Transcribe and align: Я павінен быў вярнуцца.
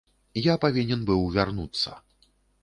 Я 0.45 0.55
павінен 0.63 1.03
быў 1.09 1.21
вярнуцца. 1.35 1.95